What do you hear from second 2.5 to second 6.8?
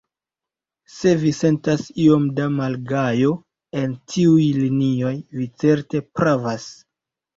malgajo en tiuj linioj, vi certe pravas.